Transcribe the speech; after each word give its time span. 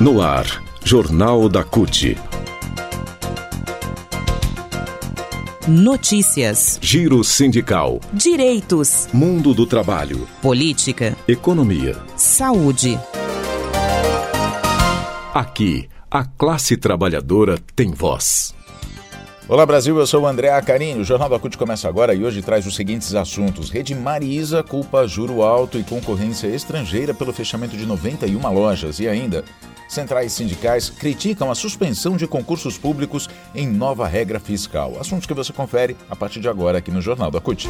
No 0.00 0.22
ar, 0.22 0.62
Jornal 0.84 1.48
da 1.48 1.64
CUT. 1.64 2.16
Notícias. 5.66 6.78
Giro 6.80 7.24
sindical. 7.24 7.98
Direitos. 8.12 9.08
Mundo 9.12 9.52
do 9.52 9.66
trabalho. 9.66 10.28
Política. 10.40 11.16
Economia. 11.26 11.96
Saúde. 12.14 12.96
Aqui, 15.34 15.88
a 16.08 16.24
classe 16.24 16.76
trabalhadora 16.76 17.58
tem 17.74 17.90
voz. 17.90 18.54
Olá 19.48 19.66
Brasil, 19.66 19.98
eu 19.98 20.06
sou 20.06 20.22
o 20.22 20.26
André 20.28 20.50
Acarini. 20.50 21.00
O 21.00 21.04
Jornal 21.04 21.28
da 21.28 21.40
CUT 21.40 21.58
começa 21.58 21.88
agora 21.88 22.14
e 22.14 22.22
hoje 22.22 22.40
traz 22.40 22.64
os 22.68 22.76
seguintes 22.76 23.16
assuntos. 23.16 23.68
Rede 23.68 23.96
Marisa 23.96 24.62
culpa 24.62 25.08
juro 25.08 25.42
alto 25.42 25.76
e 25.76 25.82
concorrência 25.82 26.46
estrangeira 26.46 27.12
pelo 27.12 27.32
fechamento 27.32 27.76
de 27.76 27.84
91 27.84 28.52
lojas. 28.52 29.00
E 29.00 29.08
ainda, 29.08 29.42
centrais 29.88 30.32
sindicais 30.32 30.90
criticam 30.90 31.50
a 31.50 31.54
suspensão 31.54 32.16
de 32.16 32.26
concursos 32.26 32.78
públicos 32.78 33.28
em 33.54 33.66
nova 33.66 34.06
regra 34.06 34.38
fiscal. 34.38 34.96
Assuntos 35.00 35.26
que 35.26 35.34
você 35.34 35.52
confere 35.52 35.96
a 36.08 36.14
partir 36.14 36.40
de 36.40 36.48
agora 36.48 36.78
aqui 36.78 36.90
no 36.90 37.00
Jornal 37.00 37.30
da 37.30 37.40
CUT. 37.40 37.68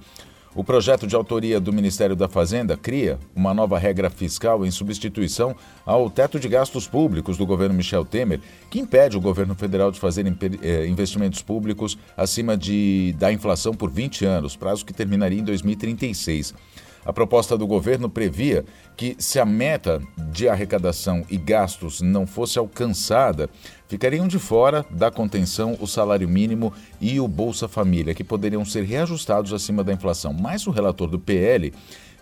O 0.55 0.63
projeto 0.63 1.07
de 1.07 1.15
autoria 1.15 1.59
do 1.59 1.73
Ministério 1.73 2.15
da 2.15 2.27
Fazenda 2.27 2.77
cria 2.77 3.17
uma 3.35 3.55
nova 3.55 3.79
regra 3.79 4.07
fiscal 4.07 4.63
em 4.63 4.69
substituição 4.69 5.55
ao 5.83 6.11
teto 6.11 6.39
de 6.39 6.47
gastos 6.47 6.87
públicos 6.87 7.37
do 7.37 7.45
governo 7.45 7.73
Michel 7.73 8.05
Temer, 8.05 8.39
que 8.69 8.79
impede 8.79 9.17
o 9.17 9.21
governo 9.21 9.55
federal 9.55 9.91
de 9.91 9.99
fazer 9.99 10.23
eh, 10.61 10.85
investimentos 10.85 11.41
públicos 11.41 11.97
acima 12.15 12.55
de, 12.55 13.15
da 13.17 13.33
inflação 13.33 13.73
por 13.73 13.89
20 13.89 14.25
anos, 14.25 14.55
prazo 14.55 14.85
que 14.85 14.93
terminaria 14.93 15.39
em 15.39 15.43
2036. 15.43 16.53
A 17.05 17.11
proposta 17.11 17.57
do 17.57 17.67
governo 17.67 18.09
previa 18.09 18.65
que, 18.95 19.15
se 19.19 19.39
a 19.39 19.45
meta 19.45 20.01
de 20.31 20.47
arrecadação 20.47 21.25
e 21.29 21.37
gastos 21.37 22.01
não 22.01 22.25
fosse 22.25 22.57
alcançada, 22.57 23.49
ficariam 23.87 24.27
de 24.27 24.39
fora 24.39 24.85
da 24.89 25.11
contenção 25.11 25.77
o 25.79 25.87
salário 25.87 26.27
mínimo 26.27 26.73
e 27.01 27.19
o 27.19 27.27
Bolsa 27.27 27.67
Família, 27.67 28.13
que 28.13 28.23
poderiam 28.23 28.63
ser 28.63 28.83
reajustados 28.83 29.53
acima 29.53 29.83
da 29.83 29.93
inflação. 29.93 30.33
Mas 30.33 30.65
o 30.65 30.71
relator 30.71 31.09
do 31.09 31.19
PL 31.19 31.73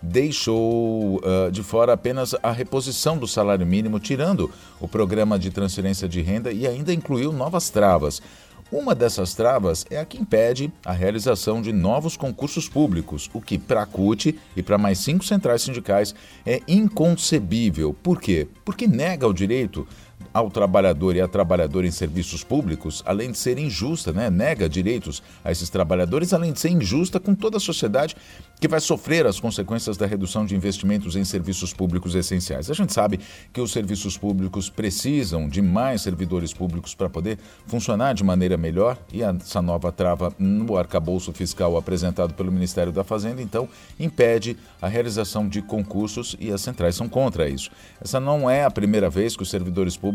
deixou 0.01 1.17
uh, 1.17 1.51
de 1.51 1.61
fora 1.61 1.93
apenas 1.93 2.35
a 2.41 2.51
reposição 2.51 3.17
do 3.17 3.27
salário 3.27 3.65
mínimo, 3.65 3.99
tirando 3.99 4.49
o 4.79 4.87
programa 4.87 5.37
de 5.37 5.51
transferência 5.51 6.09
de 6.09 6.21
renda 6.21 6.51
e 6.51 6.65
ainda 6.65 6.93
incluiu 6.93 7.31
novas 7.31 7.69
travas. 7.69 8.21
Uma 8.71 8.95
dessas 8.95 9.33
travas 9.33 9.85
é 9.89 9.99
a 9.99 10.05
que 10.05 10.17
impede 10.17 10.71
a 10.85 10.93
realização 10.93 11.61
de 11.61 11.73
novos 11.73 12.15
concursos 12.15 12.69
públicos, 12.69 13.29
o 13.33 13.41
que 13.41 13.57
para 13.57 13.81
a 13.81 13.85
CUT 13.85 14.39
e 14.55 14.63
para 14.63 14.77
mais 14.77 14.99
cinco 14.99 15.25
centrais 15.25 15.61
sindicais 15.61 16.15
é 16.45 16.61
inconcebível. 16.65 17.93
Por 17.93 18.21
quê? 18.21 18.47
Porque 18.63 18.87
nega 18.87 19.27
o 19.27 19.33
direito 19.33 19.85
ao 20.33 20.49
trabalhador 20.49 21.15
e 21.15 21.21
à 21.21 21.27
trabalhadora 21.27 21.87
em 21.87 21.91
serviços 21.91 22.43
públicos, 22.43 23.03
além 23.05 23.31
de 23.31 23.37
ser 23.37 23.57
injusta, 23.57 24.11
né? 24.11 24.29
nega 24.29 24.67
direitos 24.67 25.21
a 25.43 25.51
esses 25.51 25.69
trabalhadores, 25.69 26.33
além 26.33 26.53
de 26.53 26.59
ser 26.59 26.69
injusta 26.69 27.19
com 27.19 27.35
toda 27.35 27.57
a 27.57 27.59
sociedade 27.59 28.15
que 28.61 28.67
vai 28.67 28.79
sofrer 28.79 29.25
as 29.25 29.39
consequências 29.39 29.97
da 29.97 30.05
redução 30.05 30.45
de 30.45 30.55
investimentos 30.55 31.15
em 31.15 31.23
serviços 31.23 31.73
públicos 31.73 32.13
essenciais. 32.13 32.69
A 32.69 32.75
gente 32.75 32.93
sabe 32.93 33.19
que 33.51 33.59
os 33.59 33.71
serviços 33.71 34.15
públicos 34.19 34.69
precisam 34.69 35.49
de 35.49 35.63
mais 35.63 36.03
servidores 36.03 36.53
públicos 36.53 36.93
para 36.93 37.09
poder 37.09 37.39
funcionar 37.65 38.13
de 38.13 38.23
maneira 38.23 38.57
melhor 38.57 38.99
e 39.11 39.23
essa 39.23 39.63
nova 39.63 39.91
trava 39.91 40.31
no 40.37 40.77
arcabouço 40.77 41.33
fiscal 41.33 41.75
apresentado 41.75 42.35
pelo 42.35 42.51
Ministério 42.51 42.91
da 42.91 43.03
Fazenda, 43.03 43.41
então, 43.41 43.67
impede 43.99 44.55
a 44.79 44.87
realização 44.87 45.47
de 45.47 45.63
concursos 45.63 46.35
e 46.39 46.51
as 46.51 46.61
centrais 46.61 46.95
são 46.95 47.09
contra 47.09 47.49
isso. 47.49 47.71
Essa 47.99 48.19
não 48.19 48.47
é 48.47 48.63
a 48.63 48.69
primeira 48.69 49.09
vez 49.09 49.35
que 49.35 49.41
os 49.41 49.49
servidores 49.49 49.97
públicos 49.97 50.10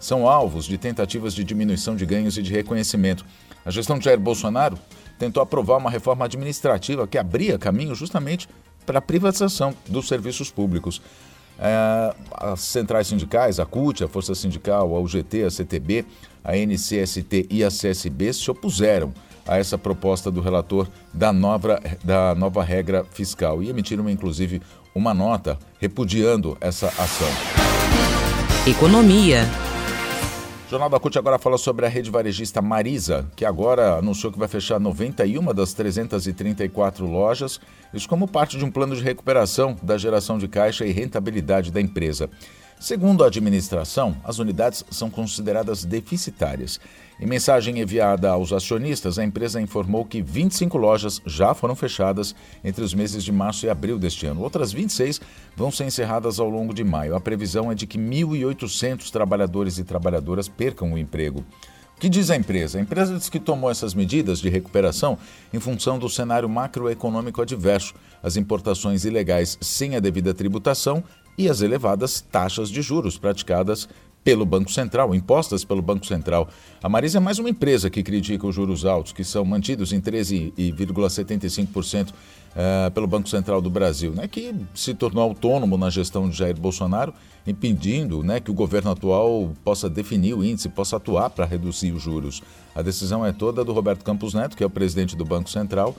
são 0.00 0.28
alvos 0.28 0.64
de 0.64 0.78
tentativas 0.78 1.34
de 1.34 1.44
diminuição 1.44 1.96
de 1.96 2.06
ganhos 2.06 2.36
e 2.36 2.42
de 2.42 2.52
reconhecimento. 2.52 3.24
A 3.64 3.70
gestão 3.70 3.98
de 3.98 4.04
Jair 4.04 4.18
Bolsonaro 4.18 4.78
tentou 5.18 5.42
aprovar 5.42 5.78
uma 5.78 5.90
reforma 5.90 6.24
administrativa 6.24 7.06
que 7.06 7.18
abria 7.18 7.58
caminho 7.58 7.94
justamente 7.94 8.48
para 8.84 8.98
a 8.98 9.02
privatização 9.02 9.74
dos 9.88 10.08
serviços 10.08 10.50
públicos. 10.50 11.00
É, 11.58 12.14
as 12.32 12.60
centrais 12.60 13.06
sindicais, 13.06 13.60
a 13.60 13.66
CUT, 13.66 14.02
a 14.02 14.08
Força 14.08 14.34
Sindical, 14.34 14.94
a 14.96 15.00
UGT, 15.00 15.44
a 15.44 15.50
CTB, 15.50 16.04
a 16.42 16.56
NCST 16.56 17.46
e 17.50 17.62
a 17.62 17.68
CSB 17.68 18.32
se 18.32 18.50
opuseram 18.50 19.12
a 19.46 19.58
essa 19.58 19.76
proposta 19.76 20.30
do 20.30 20.40
relator 20.40 20.88
da 21.12 21.32
nova, 21.32 21.80
da 22.02 22.34
nova 22.34 22.62
regra 22.62 23.04
fiscal 23.10 23.62
e 23.62 23.68
emitiram, 23.68 24.08
inclusive, 24.08 24.60
uma 24.94 25.14
nota 25.14 25.58
repudiando 25.80 26.56
essa 26.60 26.88
ação. 26.88 27.61
Economia. 28.64 29.40
O 30.68 30.70
Jornal 30.70 30.88
da 30.88 31.00
CUT 31.00 31.18
agora 31.18 31.36
fala 31.36 31.58
sobre 31.58 31.84
a 31.84 31.88
rede 31.88 32.12
varejista 32.12 32.62
Marisa, 32.62 33.26
que 33.34 33.44
agora 33.44 33.96
anunciou 33.98 34.32
que 34.32 34.38
vai 34.38 34.46
fechar 34.46 34.78
91 34.78 35.52
das 35.52 35.74
334 35.74 37.04
lojas, 37.04 37.60
isso 37.92 38.08
como 38.08 38.28
parte 38.28 38.56
de 38.56 38.64
um 38.64 38.70
plano 38.70 38.94
de 38.94 39.02
recuperação 39.02 39.76
da 39.82 39.98
geração 39.98 40.38
de 40.38 40.46
caixa 40.46 40.86
e 40.86 40.92
rentabilidade 40.92 41.72
da 41.72 41.80
empresa. 41.80 42.30
Segundo 42.82 43.22
a 43.22 43.28
administração, 43.28 44.16
as 44.24 44.40
unidades 44.40 44.84
são 44.90 45.08
consideradas 45.08 45.84
deficitárias. 45.84 46.80
Em 47.20 47.26
mensagem 47.26 47.78
enviada 47.78 48.28
aos 48.28 48.52
acionistas, 48.52 49.20
a 49.20 49.24
empresa 49.24 49.60
informou 49.60 50.04
que 50.04 50.20
25 50.20 50.76
lojas 50.76 51.22
já 51.24 51.54
foram 51.54 51.76
fechadas 51.76 52.34
entre 52.64 52.82
os 52.82 52.92
meses 52.92 53.22
de 53.22 53.30
março 53.30 53.66
e 53.66 53.70
abril 53.70 54.00
deste 54.00 54.26
ano. 54.26 54.42
Outras 54.42 54.72
26 54.72 55.20
vão 55.56 55.70
ser 55.70 55.84
encerradas 55.84 56.40
ao 56.40 56.50
longo 56.50 56.74
de 56.74 56.82
maio. 56.82 57.14
A 57.14 57.20
previsão 57.20 57.70
é 57.70 57.74
de 57.76 57.86
que 57.86 57.96
1.800 57.96 59.10
trabalhadores 59.12 59.78
e 59.78 59.84
trabalhadoras 59.84 60.48
percam 60.48 60.92
o 60.92 60.98
emprego. 60.98 61.44
O 61.96 62.00
que 62.02 62.08
diz 62.08 62.30
a 62.30 62.36
empresa? 62.36 62.78
A 62.78 62.82
empresa 62.82 63.16
diz 63.16 63.28
que 63.28 63.38
tomou 63.38 63.70
essas 63.70 63.94
medidas 63.94 64.40
de 64.40 64.48
recuperação 64.48 65.16
em 65.54 65.60
função 65.60 66.00
do 66.00 66.08
cenário 66.08 66.48
macroeconômico 66.48 67.40
adverso, 67.40 67.94
as 68.20 68.36
importações 68.36 69.04
ilegais 69.04 69.56
sem 69.60 69.94
a 69.94 70.00
devida 70.00 70.34
tributação 70.34 71.04
e 71.36 71.48
as 71.48 71.62
elevadas 71.62 72.20
taxas 72.20 72.70
de 72.70 72.82
juros 72.82 73.18
praticadas 73.18 73.88
pelo 74.24 74.46
Banco 74.46 74.70
Central, 74.70 75.14
impostas 75.14 75.64
pelo 75.64 75.82
Banco 75.82 76.06
Central. 76.06 76.48
A 76.82 76.88
Marisa 76.88 77.18
é 77.18 77.20
mais 77.20 77.38
uma 77.38 77.50
empresa 77.50 77.90
que 77.90 78.02
critica 78.02 78.46
os 78.46 78.54
juros 78.54 78.84
altos, 78.84 79.12
que 79.12 79.24
são 79.24 79.44
mantidos 79.44 79.92
em 79.92 80.00
13,75% 80.00 82.10
uh, 82.10 82.14
pelo 82.92 83.06
Banco 83.06 83.28
Central 83.28 83.60
do 83.60 83.68
Brasil, 83.68 84.12
né, 84.12 84.28
que 84.28 84.54
se 84.74 84.94
tornou 84.94 85.24
autônomo 85.24 85.76
na 85.76 85.90
gestão 85.90 86.28
de 86.28 86.36
Jair 86.36 86.58
Bolsonaro, 86.58 87.12
impedindo 87.46 88.22
né, 88.22 88.38
que 88.38 88.50
o 88.50 88.54
governo 88.54 88.92
atual 88.92 89.52
possa 89.64 89.90
definir 89.90 90.34
o 90.34 90.44
índice, 90.44 90.68
possa 90.68 90.96
atuar 90.96 91.30
para 91.30 91.44
reduzir 91.44 91.92
os 91.92 92.02
juros. 92.02 92.42
A 92.74 92.82
decisão 92.82 93.26
é 93.26 93.32
toda 93.32 93.64
do 93.64 93.72
Roberto 93.72 94.04
Campos 94.04 94.34
Neto, 94.34 94.56
que 94.56 94.62
é 94.62 94.66
o 94.66 94.70
presidente 94.70 95.16
do 95.16 95.24
Banco 95.24 95.50
Central, 95.50 95.96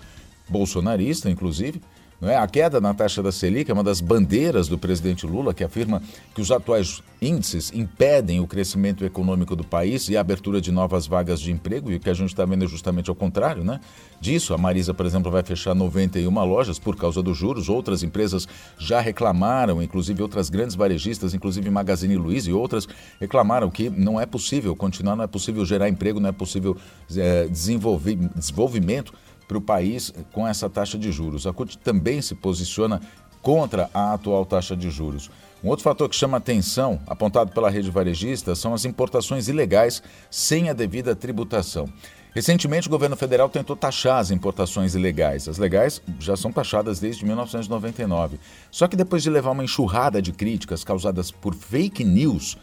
bolsonarista, 0.48 1.30
inclusive, 1.30 1.82
é? 2.30 2.38
A 2.38 2.48
queda 2.48 2.80
na 2.80 2.94
taxa 2.94 3.22
da 3.22 3.32
Selic 3.32 3.70
é 3.70 3.74
uma 3.74 3.84
das 3.84 4.00
bandeiras 4.00 4.68
do 4.68 4.78
presidente 4.78 5.26
Lula, 5.26 5.54
que 5.54 5.64
afirma 5.64 6.02
que 6.34 6.42
os 6.42 6.52
atuais 6.52 7.02
índices 7.22 7.72
impedem 7.74 8.40
o 8.40 8.48
crescimento 8.48 9.06
econômico 9.06 9.56
do 9.56 9.64
país 9.64 10.10
e 10.10 10.18
a 10.18 10.22
abertura 10.22 10.62
de 10.62 10.72
novas 10.72 11.08
vagas 11.08 11.40
de 11.40 11.52
emprego, 11.52 11.92
e 11.92 11.96
o 11.96 12.00
que 12.00 12.10
a 12.10 12.14
gente 12.14 12.30
está 12.30 12.46
vendo 12.46 12.64
é 12.64 12.68
justamente 12.68 13.10
ao 13.10 13.16
contrário 13.16 13.64
né? 13.64 13.80
disso. 14.20 14.54
A 14.54 14.58
Marisa, 14.58 14.94
por 14.94 15.06
exemplo, 15.06 15.32
vai 15.32 15.44
fechar 15.44 15.74
91 15.74 16.32
lojas 16.46 16.80
por 16.80 16.96
causa 16.96 17.22
dos 17.22 17.38
juros, 17.38 17.70
outras 17.70 18.04
empresas 18.04 18.48
já 18.78 19.00
reclamaram, 19.00 19.82
inclusive 19.82 20.22
outras 20.22 20.50
grandes 20.50 20.76
varejistas, 20.76 21.34
inclusive 21.34 21.70
Magazine 21.70 22.16
Luiza 22.16 22.50
e 22.50 22.54
outras, 22.54 22.88
reclamaram 23.20 23.70
que 23.70 23.90
não 23.90 24.20
é 24.20 24.26
possível 24.26 24.76
continuar, 24.76 25.16
não 25.16 25.24
é 25.24 25.28
possível 25.28 25.66
gerar 25.66 25.90
emprego, 25.90 26.20
não 26.20 26.30
é 26.30 26.34
possível 26.34 26.78
é, 27.16 27.48
desenvolver, 27.48 28.16
desenvolvimento 28.36 29.14
para 29.48 29.58
o 29.58 29.62
país 29.62 30.14
com 30.32 30.48
essa 30.48 30.70
taxa 30.70 30.98
de 30.98 31.12
juros. 31.12 31.46
A 31.46 31.54
CUT 31.54 31.78
também 31.78 32.22
se 32.22 32.36
posiciona 32.36 33.02
contra 33.42 33.90
a 33.94 34.14
atual 34.14 34.46
taxa 34.46 34.76
de 34.76 34.90
juros. 34.90 35.30
Um 35.64 35.70
outro 35.70 35.84
fator 35.84 36.10
que 36.10 36.16
chama 36.16 36.38
atenção, 36.38 37.00
apontado 37.06 37.52
pela 37.52 37.70
rede 37.70 37.92
varejista, 37.92 38.56
são 38.56 38.74
as 38.74 38.86
importações 38.86 39.48
ilegais 39.48 40.02
sem 40.30 40.70
a 40.70 40.74
devida 40.74 41.16
tributação. 41.16 41.88
Recentemente, 42.34 42.88
o 42.88 42.90
governo 42.90 43.16
federal 43.16 43.48
tentou 43.48 43.76
taxar 43.76 44.18
as 44.18 44.32
importações 44.32 44.96
ilegais. 44.96 45.48
As 45.48 45.60
legais 45.60 46.02
já 46.20 46.36
são 46.36 46.52
taxadas 46.52 47.00
desde 47.00 47.24
1999. 47.26 48.40
Só 48.72 48.88
que 48.88 48.96
depois 48.96 49.22
de 49.22 49.30
levar 49.30 49.52
uma 49.52 49.64
enxurrada 49.64 50.22
de 50.22 50.32
críticas 50.32 50.84
causadas 50.84 51.30
por 51.30 51.54
fake 51.54 52.04
news, 52.04 52.58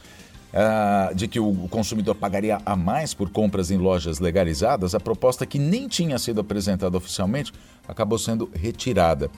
uh, 0.52 1.14
de 1.14 1.28
que 1.28 1.40
o 1.40 1.68
consumidor 1.68 2.14
pagaria 2.14 2.60
a 2.64 2.76
mais 2.76 3.14
por 3.14 3.30
compras 3.30 3.70
em 3.70 3.78
lojas 3.78 4.18
legalizadas, 4.18 4.94
a 4.94 5.00
proposta 5.00 5.46
que 5.46 5.58
nem 5.58 5.88
tinha 5.88 6.18
sido 6.18 6.40
apresentada 6.40 6.96
oficialmente 6.96 7.52
acabou 7.86 8.18
sendo 8.18 8.50
retirada. 8.54 9.30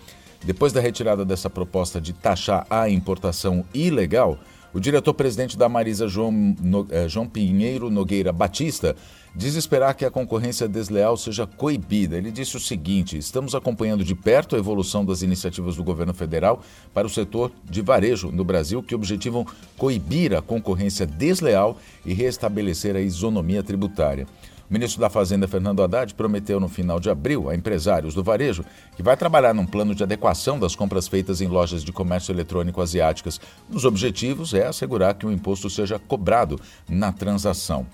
Depois 0.45 0.73
da 0.73 0.81
retirada 0.81 1.25
dessa 1.25 1.49
proposta 1.49 2.01
de 2.01 2.13
taxar 2.13 2.67
a 2.69 2.89
importação 2.89 3.65
ilegal, 3.73 4.39
o 4.75 4.81
diretor-presidente 4.81 5.57
da 5.57 5.69
Marisa, 5.69 6.09
João, 6.09 6.33
no, 6.33 6.87
eh, 6.91 7.09
João 7.09 7.27
Pinheiro 7.27 7.91
Nogueira 7.91 8.33
Batista, 8.33 8.97
diz 9.35 9.55
esperar 9.55 9.95
que 9.95 10.05
a 10.05 10.11
concorrência 10.11 10.69
desleal 10.69 11.17
seja 11.17 11.47
coibida. 11.47 12.17
Ele 12.17 12.31
disse 12.31 12.57
o 12.57 12.61
seguinte: 12.61 13.17
estamos 13.17 13.55
acompanhando 13.55 14.05
de 14.05 14.15
perto 14.15 14.57
a 14.57 14.59
evolução 14.59 15.05
das 15.05 15.23
iniciativas 15.23 15.77
do 15.77 15.85
governo 15.85 16.15
federal 16.15 16.63
para 16.93 17.07
o 17.07 17.11
setor 17.11 17.53
de 17.65 17.83
varejo 17.83 18.31
no 18.31 18.45
Brasil, 18.45 18.83
que 18.83 18.95
objetivam 18.95 19.47
coibir 19.77 20.35
a 20.35 20.43
concorrência 20.43 21.07
desleal 21.07 21.79
e 22.05 22.13
restabelecer 22.13 22.97
a 22.97 23.01
isonomia 23.01 23.63
tributária. 23.63 24.27
O 24.69 24.73
ministro 24.73 25.01
da 25.01 25.11
Fazenda, 25.11 25.47
Fernando 25.47 25.83
Haddad, 25.83 26.15
prometeu 26.15 26.59
no 26.59 26.69
final 26.69 26.99
de 26.99 27.11
abril 27.11 27.49
a 27.51 27.55
empresários 27.55 28.15
do 28.15 28.23
varejo 28.23 28.65
que 28.97 29.03
vai 29.03 29.17
trabalhar 29.17 29.55
num 29.55 29.67
plano 29.67 29.95
de 29.95 30.03
adequação 30.03 30.59
das 30.59 30.75
compras 30.75 31.09
feitas 31.09 31.41
em 31.41 31.47
lojas 31.47 31.85
de 31.85 31.93
comércio 31.93 32.33
eletrônico 32.33 32.81
asiáticas. 32.81 33.41
Um 33.69 33.75
dos 33.75 33.85
objetivos 33.85 34.55
é 34.55 34.67
assegurar 34.67 35.15
que 35.15 35.27
o 35.27 35.33
imposto 35.33 35.69
seja 35.69 35.99
cobrado 35.99 36.61
na 36.89 37.13
transação. 37.13 37.87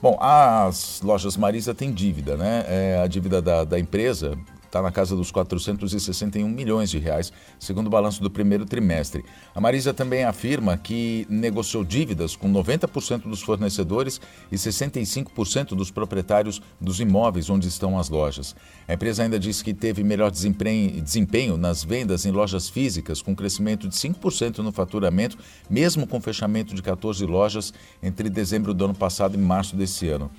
Bom, 0.00 0.18
as 0.20 1.00
lojas 1.00 1.36
Marisa 1.36 1.72
têm 1.72 1.92
dívida, 1.92 2.36
né? 2.36 2.64
É, 2.66 3.00
a 3.04 3.06
dívida 3.06 3.40
da, 3.40 3.62
da 3.62 3.78
empresa 3.78 4.36
está 4.72 4.80
na 4.80 4.90
casa 4.90 5.14
dos 5.14 5.30
461 5.30 6.48
milhões 6.48 6.88
de 6.88 6.98
reais, 6.98 7.30
segundo 7.58 7.88
o 7.88 7.90
balanço 7.90 8.22
do 8.22 8.30
primeiro 8.30 8.64
trimestre. 8.64 9.22
A 9.54 9.60
Marisa 9.60 9.92
também 9.92 10.24
afirma 10.24 10.78
que 10.78 11.26
negociou 11.28 11.84
dívidas 11.84 12.34
com 12.34 12.50
90% 12.50 13.28
dos 13.28 13.42
fornecedores 13.42 14.18
e 14.50 14.56
65% 14.56 15.74
dos 15.74 15.90
proprietários 15.90 16.62
dos 16.80 17.00
imóveis 17.00 17.50
onde 17.50 17.68
estão 17.68 17.98
as 17.98 18.08
lojas. 18.08 18.56
A 18.88 18.94
empresa 18.94 19.22
ainda 19.22 19.38
diz 19.38 19.60
que 19.60 19.74
teve 19.74 20.02
melhor 20.02 20.30
desempenho 20.30 21.58
nas 21.58 21.84
vendas 21.84 22.24
em 22.24 22.30
lojas 22.30 22.70
físicas, 22.70 23.20
com 23.20 23.36
crescimento 23.36 23.86
de 23.86 23.94
5% 23.94 24.58
no 24.58 24.72
faturamento, 24.72 25.36
mesmo 25.68 26.06
com 26.06 26.18
fechamento 26.18 26.74
de 26.74 26.80
14 26.80 27.26
lojas 27.26 27.74
entre 28.02 28.30
dezembro 28.30 28.72
do 28.72 28.86
ano 28.86 28.94
passado 28.94 29.34
e 29.34 29.38
março 29.38 29.76
desse 29.76 30.08
ano. 30.08 30.30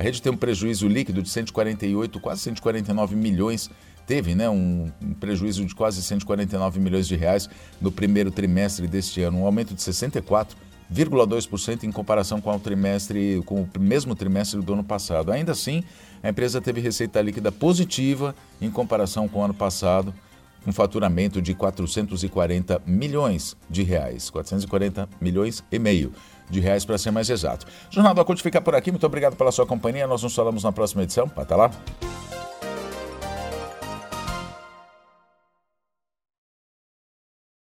A 0.00 0.02
rede 0.02 0.20
tem 0.22 0.32
um 0.32 0.36
prejuízo 0.36 0.88
líquido 0.88 1.22
de 1.22 1.28
148, 1.28 2.18
quase 2.20 2.40
149 2.40 3.14
milhões. 3.14 3.68
Teve 4.06 4.34
né, 4.34 4.48
um, 4.48 4.90
prejuízo 5.20 5.62
de 5.62 5.74
quase 5.74 6.02
149 6.02 6.80
milhões 6.80 7.06
de 7.06 7.16
reais 7.16 7.50
no 7.78 7.92
primeiro 7.92 8.30
trimestre 8.30 8.86
deste 8.86 9.20
ano, 9.20 9.40
um 9.40 9.44
aumento 9.44 9.74
de 9.74 9.82
64,2% 9.82 11.84
em 11.84 11.92
comparação 11.92 12.40
com 12.40 12.56
o 12.56 12.58
trimestre, 12.58 13.42
com 13.44 13.60
o 13.60 13.68
mesmo 13.78 14.14
trimestre 14.14 14.62
do 14.62 14.72
ano 14.72 14.82
passado. 14.82 15.30
Ainda 15.30 15.52
assim, 15.52 15.84
a 16.22 16.30
empresa 16.30 16.62
teve 16.62 16.80
receita 16.80 17.20
líquida 17.20 17.52
positiva 17.52 18.34
em 18.58 18.70
comparação 18.70 19.28
com 19.28 19.40
o 19.40 19.44
ano 19.44 19.52
passado, 19.52 20.14
com 20.64 20.72
faturamento 20.72 21.40
de 21.40 21.54
440 21.54 22.82
milhões 22.86 23.56
de 23.68 23.82
reais, 23.82 24.30
440 24.30 25.08
milhões 25.20 25.64
e 25.70 25.78
meio 25.78 26.12
de 26.48 26.60
reais 26.60 26.84
para 26.84 26.98
ser 26.98 27.10
mais 27.10 27.30
exato. 27.30 27.66
Jornal 27.90 28.14
da 28.14 28.24
CUT 28.24 28.42
fica 28.42 28.60
por 28.60 28.74
aqui. 28.74 28.90
Muito 28.90 29.06
obrigado 29.06 29.36
pela 29.36 29.52
sua 29.52 29.64
companhia. 29.66 30.06
Nós 30.06 30.22
nos 30.22 30.34
falamos 30.34 30.64
na 30.64 30.72
próxima 30.72 31.02
edição. 31.02 31.30
Até 31.36 31.54
lá. 31.54 31.70